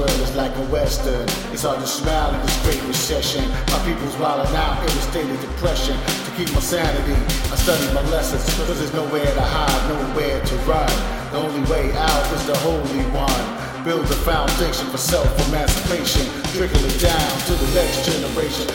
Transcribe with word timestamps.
world 0.00 0.20
is 0.24 0.34
like 0.34 0.56
a 0.56 0.66
western. 0.72 1.28
It's 1.52 1.68
hard 1.68 1.80
to 1.80 1.86
smile 1.86 2.32
in 2.32 2.40
this 2.40 2.56
great 2.64 2.80
recession. 2.88 3.44
My 3.68 3.80
people's 3.84 4.16
wilding 4.16 4.56
out 4.56 4.80
in 4.80 4.88
a 4.88 5.04
state 5.12 5.28
of 5.28 5.40
depression. 5.44 5.92
To 6.24 6.30
keep 6.40 6.48
my 6.56 6.64
sanity, 6.64 7.12
I 7.52 7.56
study 7.60 7.84
my 7.92 8.00
lessons, 8.08 8.40
cause 8.56 8.80
there's 8.80 8.96
nowhere 8.96 9.28
to 9.28 9.44
hide, 9.44 9.82
nowhere 9.92 10.40
to 10.40 10.54
run. 10.64 10.88
The 11.32 11.38
only 11.44 11.64
way 11.68 11.92
out 11.92 12.24
is 12.32 12.44
the 12.48 12.56
holy 12.64 13.04
one. 13.12 13.44
Build 13.84 14.04
a 14.08 14.20
foundation 14.24 14.88
for 14.88 15.00
self-emancipation, 15.00 16.24
trickle 16.56 16.84
it 16.84 16.96
down 17.00 17.32
to 17.48 17.52
the 17.60 17.68
next 17.76 18.08
generation. 18.08 18.68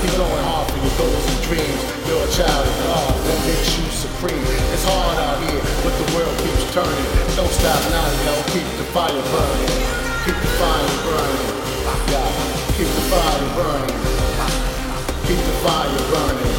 Keep 0.00 0.16
going 0.16 0.44
hard 0.48 0.64
for 0.72 0.80
your 0.80 0.96
goals 0.96 1.24
and 1.28 1.40
dreams. 1.44 1.80
You're 2.08 2.24
a 2.24 2.32
child 2.32 2.64
of 2.64 2.76
God 2.88 3.12
that 3.28 3.38
makes 3.44 3.68
you 3.76 3.84
supreme. 3.92 4.44
It's 4.72 4.84
hard 4.88 5.16
out 5.28 5.38
here, 5.44 5.62
but 5.84 5.92
the 5.92 6.08
world 6.16 6.36
keeps 6.40 6.64
turning. 6.72 7.08
Don't 7.36 7.52
stop 7.52 7.80
now, 7.92 8.08
yo. 8.24 8.32
Keep 8.52 8.68
the 8.80 8.86
fire 8.96 9.24
burning. 9.28 9.79
Keep 10.24 10.36
the 10.36 10.52
fire 10.60 10.96
burning. 11.00 11.48
Keep 12.76 12.88
the 12.92 13.04
fire 13.08 13.48
burning. 13.56 13.96
Keep 15.24 15.40
the 15.40 15.56
fire 15.64 16.02
burning. 16.12 16.56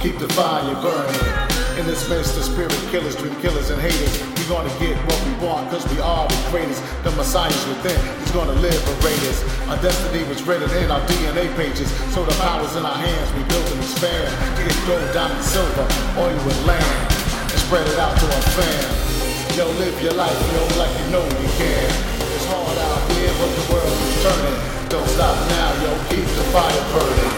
Keep 0.00 0.18
the 0.18 0.28
fire 0.34 0.74
burning. 0.82 1.78
In 1.78 1.86
this 1.86 2.08
midst 2.08 2.36
of 2.36 2.42
spirit 2.42 2.74
killers, 2.90 3.14
dream 3.14 3.34
killers, 3.40 3.70
and 3.70 3.80
haters, 3.80 4.18
we 4.34 4.42
gonna 4.50 4.68
get 4.82 4.98
what 5.06 5.22
we 5.22 5.46
want, 5.46 5.70
cause 5.70 5.86
we 5.94 6.00
are 6.00 6.26
the 6.26 6.50
greatest. 6.50 6.82
The 7.04 7.12
Messiah's 7.12 7.66
within, 7.70 7.98
he's 8.18 8.32
gonna 8.32 8.58
liberate 8.58 9.22
us. 9.30 9.38
Our 9.70 9.78
destiny 9.80 10.24
was 10.28 10.42
written 10.42 10.68
in 10.82 10.90
our 10.90 11.00
DNA 11.06 11.46
pages, 11.54 11.88
so 12.12 12.24
the 12.24 12.34
power's 12.42 12.74
in 12.74 12.84
our 12.84 12.98
hands, 12.98 13.32
we 13.38 13.44
build 13.44 13.66
and 13.70 13.80
expand. 13.80 14.34
Get 14.58 14.76
gold, 14.90 15.14
diamond, 15.14 15.44
silver, 15.44 15.86
oil, 16.18 16.34
and 16.34 16.66
land, 16.66 17.12
and 17.54 17.58
spread 17.62 17.86
it 17.86 17.98
out 18.02 18.18
to 18.18 18.26
our 18.26 18.44
fam. 18.58 19.56
Yo, 19.56 19.70
live 19.78 19.94
your 20.02 20.14
life, 20.14 20.38
yo, 20.52 20.62
like 20.76 20.90
you 20.98 21.06
know 21.14 21.22
you 21.38 21.48
can. 21.54 22.11
It's 22.34 22.46
hard 22.46 22.78
out 22.78 23.02
here, 23.12 23.34
but 23.38 23.50
the 23.52 23.64
world 23.72 23.98
is 24.08 24.16
turning. 24.24 24.58
Don't 24.88 25.08
stop 25.08 25.36
now, 25.48 25.70
yo, 25.84 25.90
keep 26.08 26.24
the 26.24 26.46
fire 26.52 26.84
burning. 26.92 27.32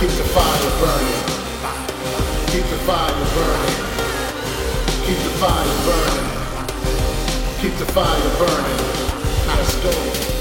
Keep 0.00 0.10
the 0.18 0.26
fire 0.34 0.70
burning. 0.80 1.20
Keep 2.50 2.66
the 2.66 2.80
fire 2.88 3.24
burning. 3.34 3.78
Keep 5.06 5.18
the 5.22 5.34
fire 5.38 5.76
burning. 5.86 6.30
Keep 7.60 7.74
the 7.78 7.86
fire 7.92 8.30
burning. 8.38 8.80
Let's 9.46 9.74
go. 9.84 10.39